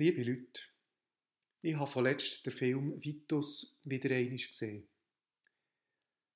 [0.00, 0.62] Liebe Leute,
[1.60, 4.88] ich habe vorletzt den Film Vitus wieder einmal gesehen.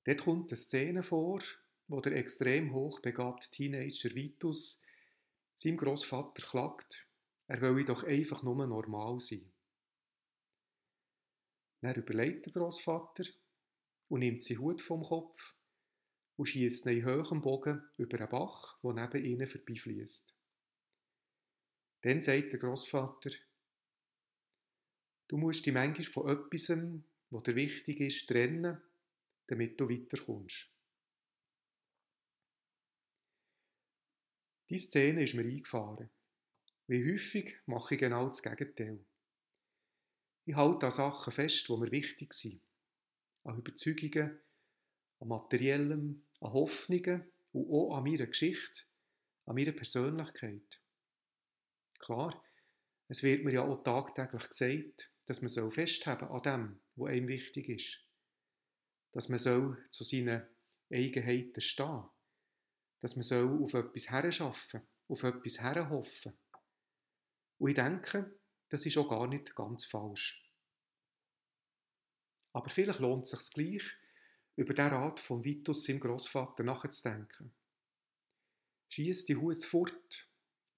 [0.03, 1.41] Dort kommt eine Szene vor,
[1.87, 4.81] wo der extrem hochbegabte Teenager Vitus
[5.55, 7.07] seinem Großvater klagt,
[7.47, 9.49] er wolle doch einfach nur normal sein.
[11.79, 13.23] Dann überlegt der Großvater
[14.09, 15.55] und nimmt seinen Hut vom Kopf
[16.35, 20.35] und schießt in hohem Bogen über einen Bach, der neben ihnen vorbeifließt.
[22.01, 23.31] Dann sagt der Großvater,
[25.33, 26.69] Du musst dich manchmal von etwas,
[27.31, 28.79] was dir wichtig ist, trennen,
[29.47, 30.69] damit du weiterkommst.
[34.69, 36.11] Die Szene ist mir eingefahren.
[36.85, 39.03] Wie häufig mache ich genau das Gegenteil.
[40.45, 42.61] Ich halte an Sachen fest, die mir wichtig sind.
[43.43, 44.39] An Überzeugungen,
[45.19, 48.83] an Materiellem, an Hoffnungen und auch an meiner Geschichte,
[49.47, 50.79] an meiner Persönlichkeit.
[51.97, 52.39] Klar,
[53.07, 57.27] es wird mir ja auch tagtäglich gesagt, dass man soll festhalten an dem, was einem
[57.27, 57.99] wichtig ist.
[59.11, 60.47] Dass man soll zu seinen
[60.91, 62.03] Eigenheiten stehen.
[62.99, 66.33] Dass man soll auf etwas herschaffen, auf etwas herhoffen.
[67.59, 70.43] Und ich denke, das ist auch gar nicht ganz falsch.
[72.53, 73.83] Aber vielleicht lohnt es sich gleich,
[74.55, 77.53] über den Rat von Vitus, seinem Großvater, nachzudenken.
[78.89, 80.31] Schieß die Hut fort,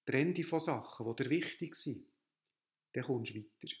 [0.06, 2.06] trenn dich von Sachen, die dir wichtig sind,
[2.92, 3.76] dann kommst du weiter.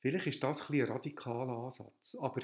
[0.00, 2.40] Vielleicht ist das ein, ein radikaler Ansatz, aber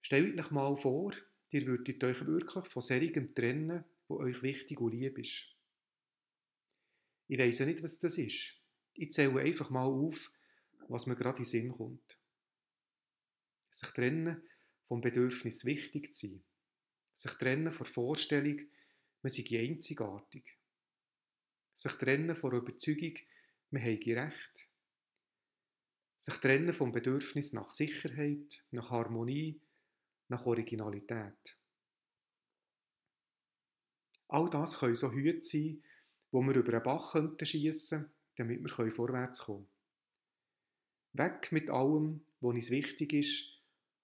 [0.00, 1.12] stellt euch mal vor,
[1.50, 5.54] ihr würdet euch wirklich von Serien trennen, wo euch wichtig und lieb ist.
[7.28, 8.54] Ich weiß ja nicht, was das ist.
[8.94, 10.30] Ich zähle einfach mal auf,
[10.88, 12.18] was mir gerade in den Sinn kommt.
[13.70, 14.42] Sich trennen
[14.84, 16.44] vom Bedürfnis, wichtig zu sein.
[17.12, 18.60] Sich trennen von der Vorstellung,
[19.22, 20.56] man sei einzigartig.
[21.72, 23.14] Sich trennen von der Überzeugung,
[23.70, 24.68] man habe Recht.
[26.26, 29.60] Sich trennen vom Bedürfnis nach Sicherheit, nach Harmonie,
[30.26, 31.56] nach Originalität.
[34.26, 35.84] All das können so Hüte sein,
[36.32, 37.14] wo wir über einen Bach
[37.44, 39.68] schiessen könnten, damit wir vorwärts kommen
[41.12, 41.30] können.
[41.30, 43.60] Weg mit allem, was uns wichtig ist,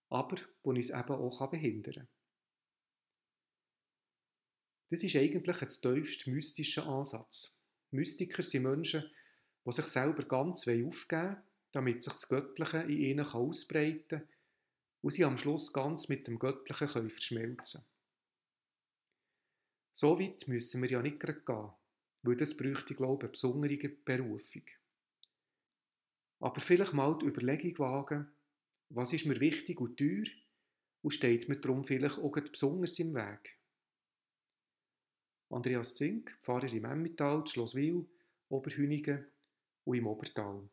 [0.08, 2.08] aber was uns eben auch behindern kann.
[4.90, 7.58] Das ist eigentlich ein tiefst mystischer Ansatz.
[7.90, 9.10] Mystiker sind Menschen,
[9.66, 14.28] die sich selber ganz aufgeben wollen damit sich das Göttliche in ihnen ausbreiten kann
[15.02, 17.84] und sie am Schluss ganz mit dem Göttlichen können verschmelzen
[19.92, 21.72] So weit müssen wir ja nicht gerade gehen,
[22.22, 24.62] weil das bräuchte, glaube ich, eine besondere Berufung.
[26.40, 28.32] Aber vielleicht mal die Überlegung wagen,
[28.88, 30.24] was ist mir wichtig und teuer
[31.02, 33.58] und steht mir darum vielleicht auch besonders im Weg.
[35.50, 38.08] Andreas Zink, Pfarrer im Emmental, Schlosswil,
[38.48, 39.26] Oberhünigen
[39.84, 40.68] und im Obertal.